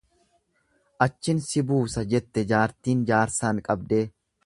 Achin 1.07 1.43
si 1.49 1.65
buusa 1.73 2.07
jette 2.15 2.47
jaartiin 2.55 3.07
jaarsaan 3.13 3.65
qabdee. 3.71 4.05